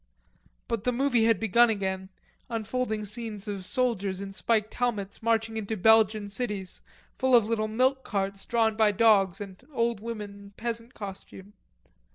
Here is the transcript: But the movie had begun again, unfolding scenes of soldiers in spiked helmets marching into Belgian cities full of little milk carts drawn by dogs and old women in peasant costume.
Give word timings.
But 0.67 0.83
the 0.83 0.91
movie 0.91 1.25
had 1.25 1.39
begun 1.39 1.69
again, 1.69 2.09
unfolding 2.49 3.05
scenes 3.05 3.47
of 3.47 3.67
soldiers 3.67 4.19
in 4.19 4.33
spiked 4.33 4.73
helmets 4.73 5.21
marching 5.21 5.57
into 5.57 5.77
Belgian 5.77 6.27
cities 6.27 6.81
full 7.19 7.35
of 7.35 7.45
little 7.45 7.67
milk 7.67 8.03
carts 8.03 8.43
drawn 8.47 8.75
by 8.75 8.93
dogs 8.93 9.39
and 9.39 9.63
old 9.71 9.99
women 9.99 10.33
in 10.39 10.51
peasant 10.57 10.95
costume. 10.95 11.53